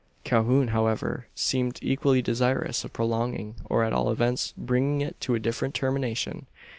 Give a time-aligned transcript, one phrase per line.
[0.23, 5.39] Calhoun, however, seemed equally desirous of prolonging, or, at all events, bringing it to a
[5.39, 6.47] different termination.